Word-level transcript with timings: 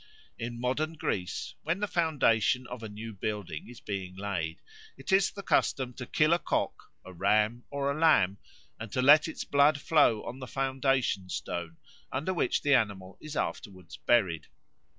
In 0.39 0.59
modern 0.59 0.93
Greece, 0.93 1.53
when 1.61 1.79
the 1.79 1.85
foundation 1.87 2.65
of 2.65 2.81
a 2.81 2.89
new 2.89 3.13
building 3.13 3.69
is 3.69 3.79
being 3.79 4.15
laid, 4.15 4.59
it 4.97 5.11
is 5.11 5.29
the 5.29 5.43
custom 5.43 5.93
to 5.93 6.07
kill 6.07 6.33
a 6.33 6.39
cock, 6.39 6.89
a 7.05 7.13
ram, 7.13 7.65
or 7.69 7.91
a 7.91 7.99
lamb, 7.99 8.39
and 8.79 8.91
to 8.93 9.01
let 9.03 9.27
its 9.27 9.43
blood 9.43 9.79
flow 9.79 10.23
on 10.23 10.39
the 10.39 10.47
foundation 10.47 11.29
stone, 11.29 11.77
under 12.11 12.33
which 12.33 12.63
the 12.63 12.73
animal 12.73 13.19
is 13.21 13.35
afterwards 13.35 13.97
buried. 13.97 14.47